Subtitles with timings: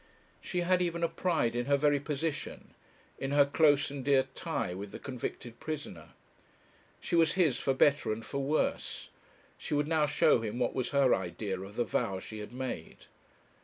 [0.41, 2.73] She had even a pride in her very position,
[3.19, 6.13] in her close and dear tie with the convicted prisoner.
[6.99, 9.11] She was his for better and for worse;
[9.59, 13.05] she would now show him what was her idea of the vow she had made.